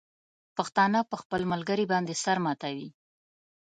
پښتانه 0.57 0.99
په 1.09 1.15
خپل 1.21 1.41
ملګري 1.51 1.85
باندې 1.91 2.13
سر 2.23 2.37
ماتوي. 2.45 2.89